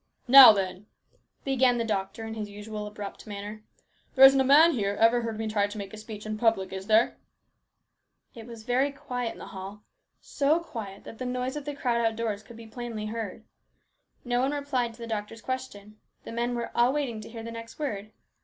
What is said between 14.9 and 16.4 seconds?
to the doctor's question. The